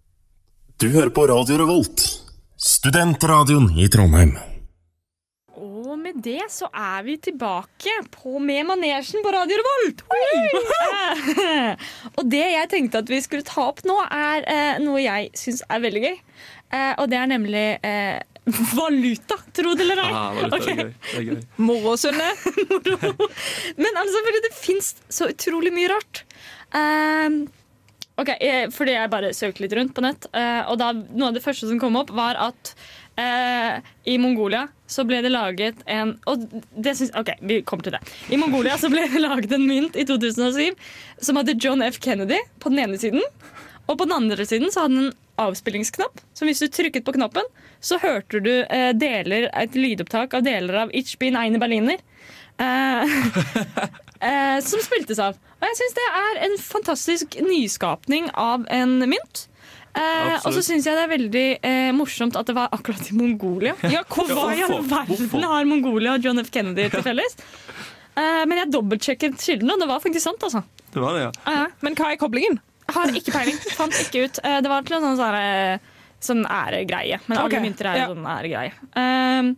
[0.80, 2.06] Du hører på Radio Revolt,
[2.56, 4.34] studentradioen i Trondheim.
[6.10, 10.00] Med det så er vi tilbake på Med manesjen på Radio Revolt!
[10.10, 11.84] Eh,
[12.18, 15.60] og det jeg tenkte at vi skulle ta opp nå, er eh, noe jeg syns
[15.70, 16.16] er veldig gøy.
[16.74, 18.18] Eh, og det er nemlig eh,
[18.80, 20.10] valuta, tro det eller ei.
[20.10, 21.40] Ah, valuta, det er gøy.
[21.62, 22.26] Moro, Sunne.
[23.84, 26.24] Men altså, fordi det fins så utrolig mye rart.
[26.74, 27.42] Ehm,
[28.18, 31.38] ok, jeg, Fordi jeg bare søkte litt rundt på nett, eh, og da, noe av
[31.38, 32.74] det første som kom opp, var at
[33.20, 36.42] eh, i Mongolia så ble det laget en Og
[36.74, 38.02] det syns OK, vi kommer til det.
[38.32, 40.74] I Mongolia så ble det laget en mynt i 2007
[41.22, 42.00] som hadde John F.
[42.02, 43.22] Kennedy på den ene siden.
[43.86, 46.20] Og på den andre siden så hadde den en avspillingsknapp.
[46.34, 47.46] Så hvis du trykket på knappen,
[47.80, 52.02] så hørte du eh, deler, et lydopptak av deler av Ich bin eine Berliner.
[52.60, 53.14] Eh,
[54.30, 55.38] eh, som spiltes av.
[55.60, 59.46] Og jeg syns det er en fantastisk nyskapning av en mynt.
[59.90, 63.16] Eh, og så syns jeg det er veldig eh, morsomt at det var akkurat i
[63.18, 63.74] Mongolia.
[63.90, 66.50] Ja, hva i all verden har Mongolia og John F.
[66.54, 67.36] Kennedy til felles?
[68.14, 70.42] Eh, men jeg dobbeltsjekket kildene, og det var faktisk sant.
[70.46, 70.62] altså.
[70.90, 71.32] Det var det, ja.
[71.52, 72.60] Eh, Men hva er koblingen?
[72.90, 73.58] har ikke peiling.
[73.78, 74.40] Fant ikke ut.
[74.44, 75.89] Eh, det var til en sånn, sånn, eh,
[76.24, 77.20] sånn æregreie.
[77.26, 78.06] Men alle mynter er ja.
[78.10, 78.72] sånn æregreie.
[78.94, 79.50] Um,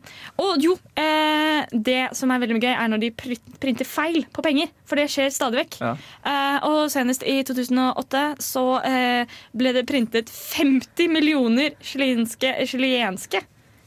[0.43, 3.11] og jo, eh, det som er veldig gøy, er når de
[3.63, 4.71] printer feil på penger.
[4.89, 5.79] For det skjer stadig vekk.
[5.83, 5.95] Ja.
[6.27, 13.43] Uh, og senest i 2008 så uh, ble det printet 50 millioner chilenske Chilenske?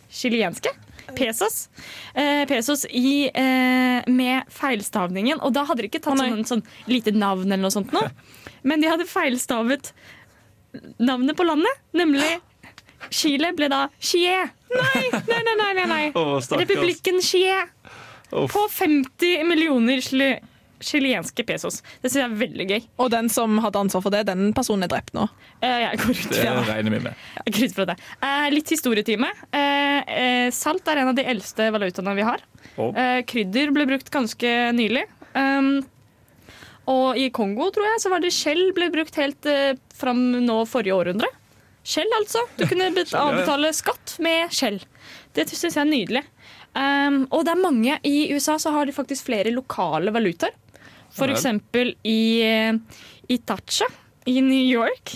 [0.10, 0.72] Chilenske?
[1.16, 1.70] Pesos.
[2.14, 5.40] Eh, pesos i, eh, med feilstavningen.
[5.42, 8.02] Og da hadde de ikke tatt sånn, sånn lite navn eller noe sånt nå.
[8.68, 9.94] Men de hadde feilstavet
[10.98, 12.40] navnet på landet, nemlig
[13.14, 14.42] Chile ble da Chie.
[14.76, 16.12] Nei, nei, nei, nei, nei, nei.
[16.16, 16.40] Oh.
[16.40, 17.62] Republikken Chie.
[18.32, 18.48] Oh.
[18.52, 20.02] På 50 millioner
[20.86, 21.80] chilenske pesos.
[22.02, 22.82] Det synes jeg er veldig gøy.
[23.00, 25.24] Og den som hadde ansvar for det, den personen er drept nå.
[25.64, 27.24] Eh, Jeg går ut Det fra regner vi med.
[27.46, 27.96] jeg går ut fra det.
[28.28, 29.30] Eh, litt historietime.
[29.56, 32.44] Eh, salt er en av de eldste valutaene vi har.
[32.76, 32.92] Oh.
[32.92, 35.06] Eh, krydder ble brukt ganske nylig.
[35.36, 35.72] Um,
[36.92, 39.48] og i Kongo, tror jeg, så var det skjell ble brukt helt
[39.96, 41.32] fram nå forrige århundre.
[41.86, 42.42] Skjell, altså.
[42.58, 44.80] Du kunne avbetale skatt med skjell.
[45.36, 46.24] Det syns jeg er nydelig.
[46.76, 50.56] Um, og det er mange I USA så har de faktisk flere lokale valutaer.
[51.16, 52.74] Eksempel i eh,
[53.32, 53.86] Itacha
[54.28, 55.14] i New York.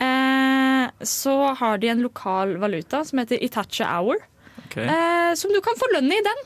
[0.00, 4.22] Eh, så har de en lokal valuta som heter Itacha Hour.
[4.64, 4.86] Okay.
[4.86, 6.44] Eh, som du kan få lønn i den.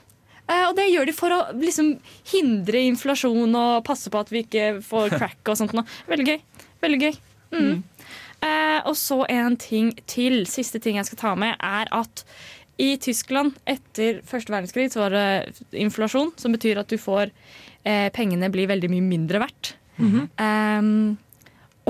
[0.49, 1.95] Eh, og det gjør de for å liksom,
[2.33, 5.77] hindre inflasjon og passe på at vi ikke får crack og sånt.
[5.77, 5.87] noe.
[6.11, 6.41] Veldig gøy.
[6.83, 7.21] Veldig gøy.
[7.53, 7.61] Mm.
[7.61, 7.81] Eh,
[8.43, 10.43] og så en ting til.
[10.51, 12.25] Siste ting jeg skal ta med, er at
[12.83, 17.31] i Tyskland etter første verdenskrig så var det inflasjon, som betyr at du får
[17.85, 19.75] eh, Pengene blir veldig mye mindre verdt.
[20.41, 21.19] Em,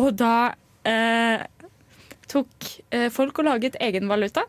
[0.01, 0.53] og da
[0.89, 1.45] eh,
[2.33, 4.45] tok eh, folk og laget egen valuta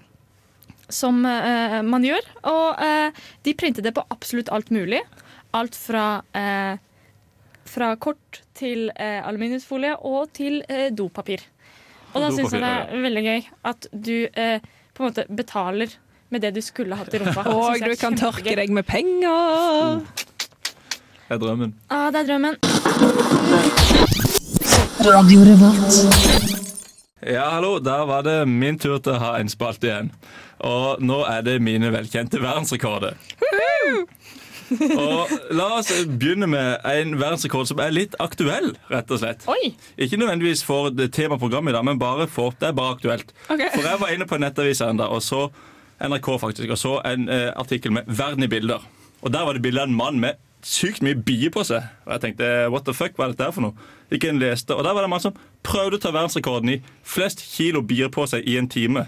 [0.90, 2.28] som eh, man gjør.
[2.50, 5.04] Og eh, de printet det på absolutt alt mulig.
[5.54, 6.76] Alt fra, eh,
[7.70, 11.46] fra kort til eh, aluminiumsfolie og til eh, dopapir.
[12.14, 15.96] Og da syns jeg det er veldig gøy at du eh, på en måte betaler
[16.34, 17.46] med det du skulle hatt i rumpa.
[17.58, 20.02] Og du kan tørke deg med penger.
[21.24, 21.74] Det er drømmen.
[21.90, 22.60] Ah, det er drømmen.
[27.24, 27.78] Ja, hallo.
[27.80, 30.12] Der var det min tur til å ha en spalte igjen.
[30.64, 33.18] Og nå er det mine velkjente verdensrekorder.
[34.80, 39.46] Og La oss begynne med en verdensrekord som er litt aktuell, rett og slett.
[39.52, 39.74] Oi!
[39.98, 43.36] Ikke nødvendigvis for temaprogrammet i dag, men bare for, det er bare aktuelt.
[43.48, 43.70] Okay.
[43.76, 45.48] For jeg var inne på nettavisa enda, og så
[46.04, 48.84] NRK faktisk, og så en eh, artikkel med 'Verden i bilder'.
[49.24, 51.84] Og Der var det bilde av en mann med sykt mye bier på seg.
[52.06, 53.90] Og jeg tenkte what the fuck, hva er dette her for noe?
[54.14, 54.76] Ikke en leste.
[54.76, 58.12] Og der var det en mann som prøvde å ta verdensrekorden i flest kilo bier
[58.14, 59.08] på seg i en time.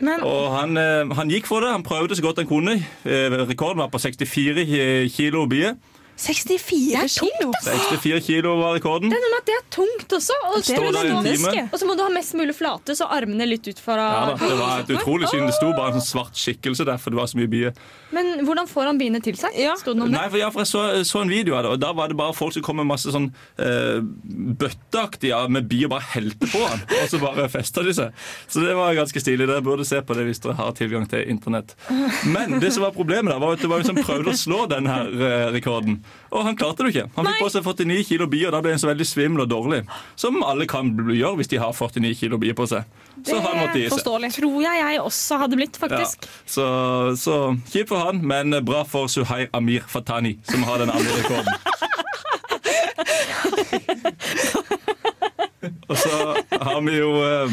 [0.00, 1.70] Men Og han, eh, han gikk for det.
[1.74, 2.72] Han prøvde så godt han kunne.
[3.04, 5.74] Eh, rekorden var på 64 ki- kilo bier.
[6.20, 7.50] 64 kilo!
[7.64, 9.08] 64 kilo var rekorden.
[9.10, 10.36] det er noe med at det er tungt også.
[10.50, 11.64] Og, Det er time.
[11.72, 14.36] og så må du ha mest mulig flate, så armene litt ut fra Ja da,
[14.40, 15.46] Det var et utrolig syn.
[15.48, 17.72] Det sto bare en sånn svart skikkelse der, for det var så mye bier.
[18.14, 19.56] Men hvordan får han biene til seg?
[19.58, 19.76] Ja.
[19.80, 20.10] Sto det noe?
[20.12, 22.18] Nei, for, ja, for Jeg så, så en video av det, og da var det
[22.20, 23.30] bare folk som kom med masse sånn
[23.62, 24.00] eh,
[24.60, 26.84] bøtteaktige med bier og bare helte på han.
[27.00, 28.12] Og så bare festa de seg.
[28.50, 29.48] Så det var ganske stilig.
[29.48, 31.74] Dere burde se på det hvis dere har tilgang til internett.
[32.28, 34.64] Men det som var problemet, da, var at det var en som prøvde å slå
[34.70, 36.00] den her eh, rekorden.
[36.30, 37.08] Og han klarte det ikke.
[37.16, 39.48] Han fikk på seg 49 kilo bier, og da ble han så veldig svimmel og
[39.50, 39.80] dårlig.
[40.20, 42.86] Som alle kan gjøre hvis de har 49 kilo bier på seg.
[43.26, 43.96] Så han måtte gi seg.
[43.96, 44.30] Forståelig.
[44.38, 46.28] Tror jeg jeg også hadde blitt, Ja, faktisk.
[46.46, 46.66] så,
[47.18, 47.40] så
[47.72, 51.54] kjipt for han, men bra for Suhair Amir Fatani, som har den andre rekorden.
[55.90, 57.50] Og så har vi jo eh,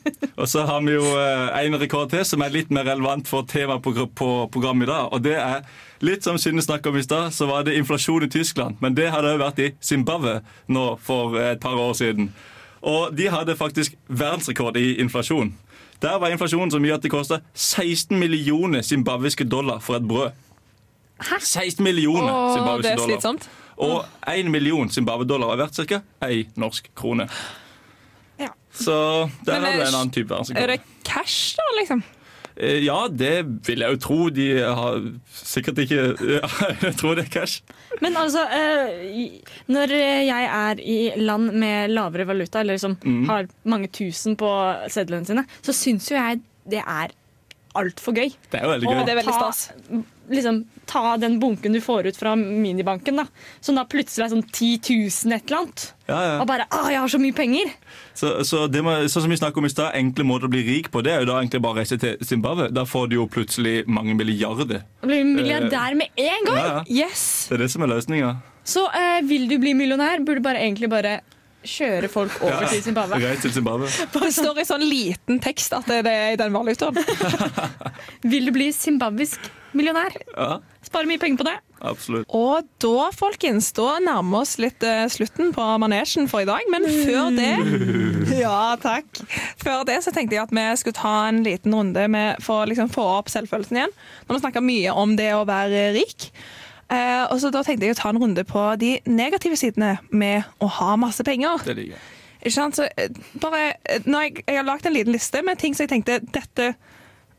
[0.40, 3.46] Og så har vi jo eh, en rekord til som er litt mer relevant for
[3.48, 5.10] temaet på, på programmet i dag.
[5.12, 5.66] Og det er
[6.04, 8.80] litt som Synne snakka om i stad, så var det inflasjon i Tyskland.
[8.80, 10.40] Men det hadde òg vært i Zimbabwe
[10.72, 12.32] nå for et par år siden.
[12.82, 15.52] Og de hadde faktisk verdensrekord i inflasjon.
[16.02, 20.32] Der var inflasjonen så mye at det kosta 16 millioner zimbabwiske dollar for et brød.
[21.22, 23.50] 16 millioner Åh, zimbabwiske det dollar.
[23.76, 26.00] Og 1 million Zimbabwe-dollar er verdt ca.
[26.28, 27.28] 1 norsk krone.
[28.72, 32.02] Så der Men er det en annen type Er det cash, da, liksom?
[32.56, 34.28] Eh, Ja, det vil jeg jo tro.
[34.30, 35.00] De har
[35.32, 36.02] sikkert ikke
[36.38, 36.48] ja,
[36.86, 37.62] Jeg tror det er cash.
[38.00, 43.26] Men altså, eh, når jeg er i land med lavere valuta, eller som Mm.
[43.28, 44.48] har mange tusen på
[44.88, 47.10] sedlene sine, så syns jo jeg det er
[47.78, 48.32] altfor gøy.
[48.50, 48.98] Det er jo veldig gøy.
[49.00, 50.04] Og det er veldig ta- stas.
[50.32, 50.58] Liksom,
[50.88, 53.24] ta den bunken du får ut fra minibanken, da,
[53.60, 55.82] som da plutselig er sånn 10 000 et eller annet.
[56.08, 56.36] Ja, ja.
[56.40, 57.72] Og bare 'Å, jeg har så mye penger'.
[58.14, 60.62] Så, så det må, sånn som vi snakket om i stad, enkle måter å bli
[60.62, 62.70] rik på, det er jo da egentlig bare å reise til Zimbabwe.
[62.72, 64.84] Da får du jo plutselig mange milliarder.
[65.02, 66.56] Blir milliardær med en gang.
[66.56, 66.84] Ja, ja.
[66.88, 67.48] Yes!
[67.48, 68.36] Det er det som er løsninga.
[68.64, 71.20] Så eh, vil du bli millionær, burde bare egentlig bare
[71.66, 73.18] kjøre folk over til Zimbabwe.
[73.22, 73.88] Reis til Zimbabwe.
[74.22, 76.98] Det står i sånn liten tekst at det er i den valutaen.
[78.32, 80.14] Vil du bli zimbabwisk millionær?
[80.36, 81.54] Ja, Spare mye penger på det.
[81.88, 82.26] absolutt.
[82.34, 86.66] Og da, folkens, da nærmer oss litt uh, slutten på manesjen for i dag.
[86.74, 89.22] Men før det Ja, takk.
[89.62, 92.68] Før det så tenkte jeg at vi skulle ta en liten runde med, for å
[92.68, 93.94] liksom få opp selvfølelsen igjen.
[94.26, 96.28] Når vi snakker mye om det å være rik.
[96.92, 100.44] Eh, og så da tenkte jeg å ta en runde på de negative sidene med
[100.60, 101.62] å ha masse penger.
[101.64, 102.02] Det liker jeg.
[102.42, 102.76] Ikke sant?
[102.76, 103.08] Så, eh,
[103.40, 106.18] bare, eh, når jeg, jeg har lagd en liten liste med ting som jeg tenkte
[106.34, 106.72] dette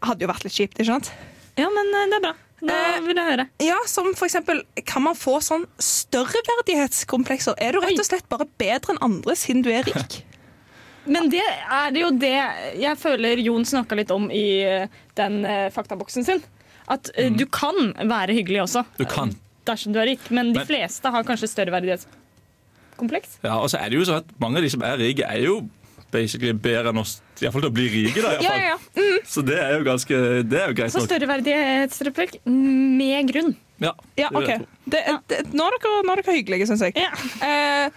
[0.03, 0.79] hadde jo vært litt kjipt.
[0.79, 1.11] ikke sant?
[1.59, 2.33] Ja, men eh, det er bra.
[2.63, 3.43] Da Eh, vil jeg høre.
[3.59, 7.57] Ja, som for eksempel, Kan man få sånn størreverdighetskomplekser?
[7.59, 10.21] Er du rett og slett bare bedre enn andre siden du er rik?
[11.13, 12.31] Men det er jo det
[12.79, 14.87] jeg føler Jon snakka litt om i eh,
[15.19, 16.39] den eh, faktaboksen sin.
[16.87, 18.85] At eh, du kan være hyggelig også.
[18.95, 19.33] Du kan.
[19.65, 20.25] Dersom du er rik.
[20.31, 23.39] Men de Men- fleste har kanskje større verdighetskompleks.
[23.43, 25.43] Ja, og så er det jo sånn at Mange av de som er rike, er
[25.45, 25.61] jo
[26.11, 27.21] basically bedre enn oss.
[27.39, 28.21] I hvert fall til å bli rike.
[28.21, 29.19] da, Ja, ja, Mm.
[29.25, 30.15] Så det er jo ganske
[30.47, 33.55] Det er jo greit Så større verdighetsrefleks med grunn.
[33.79, 34.67] Ja, ja det OK.
[34.85, 36.93] Det, det, nå, er dere, nå er dere hyggelige, syns jeg.
[36.95, 37.09] Ja.
[37.41, 37.89] Eh,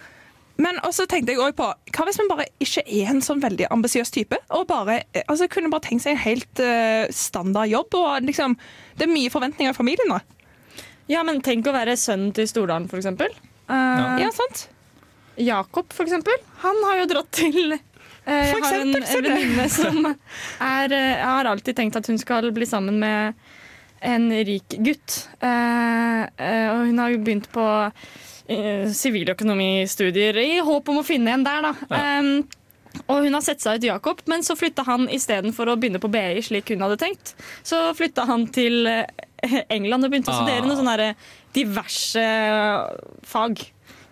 [0.57, 3.67] men også tenkte jeg også på Hva hvis man bare ikke er en sånn veldig
[3.73, 4.39] ambisiøs type?
[4.49, 7.93] Og bare, eh, altså kunne bare tenkt seg en helt uh, standard jobb.
[7.93, 8.57] Og liksom,
[8.97, 10.19] det er mye forventninger i familien nå.
[11.07, 13.31] Ja, men tenk å være sønnen til Stordalen, for eksempel.
[13.67, 13.75] Ja.
[13.75, 14.67] Eh, Ja, sant?
[15.37, 16.35] Jakob, for eksempel.
[16.63, 17.81] Han har jo dratt til uh,
[18.25, 20.15] Jeg har en, venninne som er
[20.89, 23.37] uh, Jeg har alltid tenkt at hun skal bli sammen med
[24.01, 25.23] en rik gutt.
[25.41, 27.63] Og hun har jo begynt på
[28.93, 31.71] siviløkonomistudier i håp om å finne en der, da.
[31.97, 32.29] Em,
[33.05, 36.09] og hun har sett seg ut Jakob, men så flytta han istedenfor å begynne på
[36.11, 37.35] BI, slik hun hadde tenkt,
[37.67, 39.05] så flytta han til eh,
[39.73, 40.67] England og begynte å studere Ah.
[40.67, 41.15] noe sånn
[41.57, 42.25] diverse
[43.27, 43.63] fag.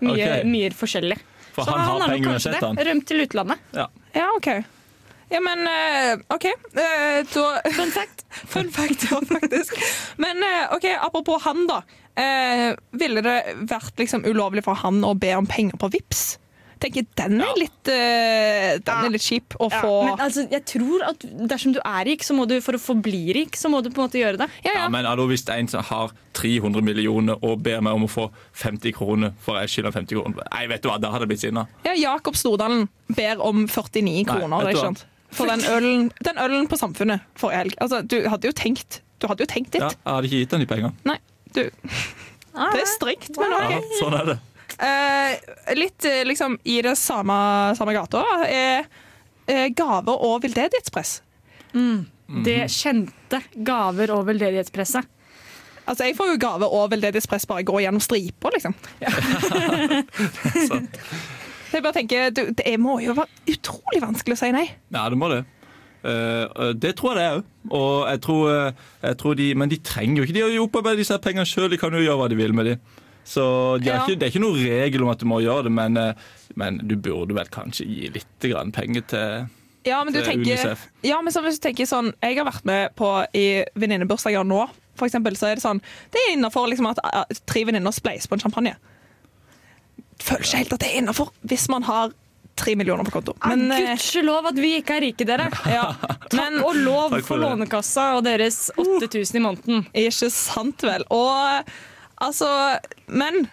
[0.06, 0.46] Mye, okay.
[0.48, 1.18] mye forskjellig.
[1.56, 2.80] For Så han har nok penger kanskje uansett, han.
[2.90, 3.60] Rømt til utlandet.
[3.76, 4.50] Ja, OK.
[5.30, 6.46] Ja, men eh, OK.
[7.32, 7.46] Så,
[7.78, 8.26] Fun fact.
[8.54, 9.78] Fun fact, ja, faktisk.
[10.22, 11.82] Men eh, ok, apropos han, da.
[12.16, 16.26] Eh, ville det vært liksom ulovlig for han å be om penger på VIPS?
[16.84, 20.66] Tenker Den er litt, uh, den er litt kjip å Ja, få men altså, jeg
[20.68, 23.80] tror at dersom du er rik, så må du for å forbli rik, så må
[23.86, 24.50] du på en måte gjøre det.
[24.66, 24.90] Ja, Ja, ja.
[24.92, 28.28] men altså, Hvis en som har 300 millioner og ber meg om å få
[28.60, 31.44] 50 kroner for jeg skylder 50 kroner Nei, vet du hva, da hadde jeg blitt
[31.46, 31.68] sinna.
[31.88, 34.58] ja Jakob Stordalen ber om 49 kroner.
[34.66, 35.06] Nei, ikke sant?
[35.36, 37.74] For den ølen, den ølen på Samfunnet forrige helg.
[37.84, 39.82] Altså, du hadde jo tenkt Du hadde jo tenkt ditt.
[39.82, 40.92] Ja, jeg hadde ikke gitt den de pengene.
[41.08, 41.18] Nei,
[41.56, 41.64] du
[42.56, 43.72] Det er strengt, men OK.
[43.74, 44.36] Ja, sånn er det.
[44.80, 45.36] Eh,
[45.80, 47.36] litt eh, liksom i det samme,
[47.78, 48.86] samme gata er
[49.48, 51.22] eh, gaver og veldedighetspress.
[52.46, 55.06] Det kjente gaver og veldedighetspresset.
[55.86, 58.74] Altså, Jeg får jo gave og veldedighetspress bare jeg går gjennom striper, liksom.
[59.04, 59.12] Ja.
[61.76, 64.66] Jeg bare tenker, du, Det er- må jo være utrolig vanskelig å si nei.
[64.96, 65.42] Ja, det må det.
[66.06, 67.44] Eh, det tror jeg det er òg.
[67.76, 71.02] Og jeg tror, jeg tror de, men de trenger jo ikke De har jo opparbeidet
[71.02, 72.80] disse pengene sjøl, de kan jo gjøre hva de vil med dem.
[73.26, 73.44] Så
[73.82, 74.06] de har Ja.
[74.06, 76.14] ikke, det er ikke noen regel om at du må gjøre det, men, eh,
[76.56, 79.48] men du burde vel kanskje gi litt grann penger til,
[79.86, 80.88] Ja, men du tenker, Unicef.
[81.04, 84.68] ja, men så hvis du tenker sånn Jeg har vært med på i venninnebursdager nå,
[84.96, 87.02] for eksempel, så er det sånn Det er innafor liksom, at
[87.46, 88.76] tre venninner spleiser på en champagne.
[90.22, 92.14] Føler ikke helt at det er innafor hvis man har
[92.56, 93.34] tre millioner på konto.
[93.46, 95.50] Men, Men eh, Gudskjelov at vi ikke er rike, dere.
[95.76, 95.90] ja,
[96.40, 97.42] Men, og lov for for.
[97.44, 99.84] Lånekassa og deres 8000 i måneden.
[99.94, 101.04] Ikke sant, vel.
[101.12, 101.68] Og
[102.18, 103.48] altså Men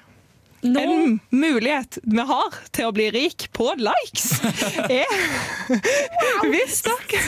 [0.63, 4.29] Nå en mulighet vi har til å bli rik på likes,
[4.87, 5.11] er
[6.47, 7.23] Hvis dere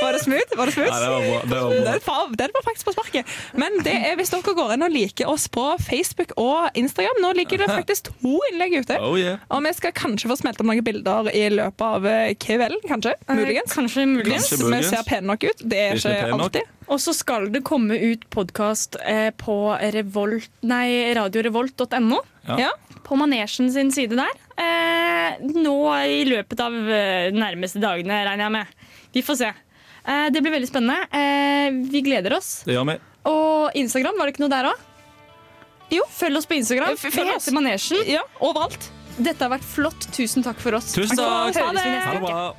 [0.00, 0.56] Var det smooth?
[0.56, 0.88] Var det smooth?
[0.88, 1.60] Ja, det var bra.
[1.68, 2.16] Det var bra.
[2.40, 3.36] Den, var faktisk på sparket.
[3.60, 7.20] Men det er hvis dere går inn og liker oss på Facebook og Instagram.
[7.22, 8.98] Nå ligger det faktisk to innlegg ute.
[9.04, 9.42] Oh, yeah.
[9.52, 12.80] Og vi skal kanskje få smelta noen bilder i løpet av eh, kvelden.
[12.88, 13.14] Kanskje.
[13.28, 13.68] Muligens.
[13.68, 14.48] Eh, Kanskje muligens.
[14.48, 14.72] Kanskje.
[14.72, 15.64] Vi ser pene nok ut.
[15.64, 16.70] Det er er ikke pene alltid.
[16.92, 19.56] Og så skal det komme ut podkast eh, på
[19.94, 22.20] revolt, nei, radiorevolt.no.
[22.48, 22.70] Ja.
[23.04, 24.32] På Manesjen sin side der.
[24.58, 25.76] Eh, nå
[26.08, 28.66] i løpet av de nærmeste dagene, regner jeg med.
[29.14, 29.50] Vi får se.
[30.04, 31.06] Eh, det blir veldig spennende.
[31.14, 32.62] Eh, vi gleder oss.
[32.66, 32.98] Det gjør vi.
[33.30, 34.88] Og Instagram, var det ikke noe der òg?
[35.92, 36.02] Jo.
[36.10, 36.94] Følg oss på Instagram.
[36.96, 37.48] F- følg oss.
[37.48, 38.02] i Manesjen.
[38.08, 38.90] Ja, overalt.
[39.18, 40.06] Dette har vært flott.
[40.16, 40.94] Tusen takk for oss.
[40.96, 41.54] Tusen takk.
[41.54, 42.54] Ha det bra.